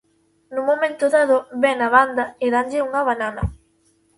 Nun 0.53 0.63
momento 0.71 1.05
dado 1.15 1.37
vén 1.63 1.77
á 1.87 1.89
banda 1.97 2.23
e 2.45 2.45
danlle 2.53 2.85
unha 2.87 3.01
banana. 3.09 3.43